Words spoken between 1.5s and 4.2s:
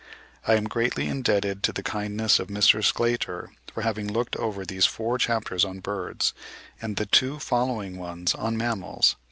to the kindness of Mr. Sclater for having